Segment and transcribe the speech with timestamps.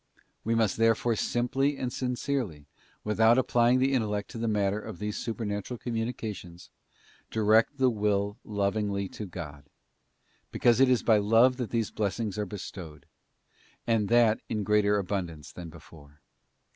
[0.23, 2.65] '* We must therefore simply and sincerely,
[3.03, 6.71] without applying the intellect to the matter of these super natural communications,
[7.29, 9.69] direct the will lovingly to God,
[10.51, 13.05] because it is by love that these blessings are bestowed,
[13.85, 16.19] and that in greater abundance than before.